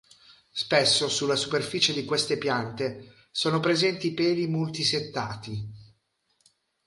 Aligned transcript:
Spesso 0.49 1.07
sulla 1.07 1.35
superficie 1.35 1.93
di 1.93 2.05
queste 2.05 2.39
piante 2.39 3.13
sono 3.29 3.59
presenti 3.59 4.15
peli 4.15 4.47
multisettati. 4.47 5.69